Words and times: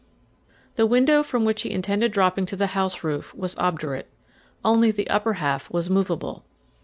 The 0.77 0.87
window 0.87 1.21
from 1.21 1.45
which 1.45 1.61
he 1.61 1.69
intended 1.69 2.11
dropping 2.11 2.47
to 2.47 2.55
the 2.55 2.73
house 2.73 3.03
roof 3.03 3.35
was 3.35 3.55
obdurate. 3.59 4.09
Only 4.65 4.89
the 4.89 5.07
upper 5.11 5.33
half 5.33 5.69
was 5.69 5.91
movable. 5.91 6.43